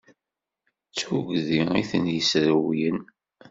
D 0.89 0.93
tuggdi 0.97 1.59
i 1.81 1.83
ten-yesrewlen. 1.89 2.99